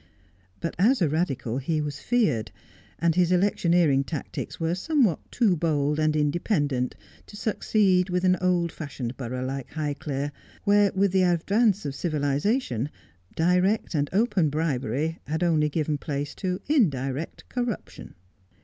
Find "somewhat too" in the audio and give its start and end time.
4.73-5.55